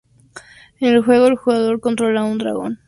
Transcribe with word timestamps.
En 0.79 0.95
el 0.95 1.03
juego 1.03 1.27
el 1.27 1.35
jugador 1.37 1.79
controla 1.79 2.21
a 2.21 2.23
un 2.23 2.39
dragón 2.39 2.39
para 2.39 2.41
acabar 2.41 2.55
con 2.55 2.59
una 2.59 2.65
maldición. 2.71 2.79